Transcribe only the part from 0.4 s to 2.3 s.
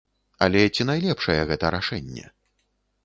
Але ці найлепшае гэта рашэнне?